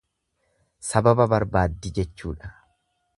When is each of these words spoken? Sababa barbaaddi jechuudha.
Sababa 0.87 1.27
barbaaddi 1.33 1.93
jechuudha. 1.99 2.53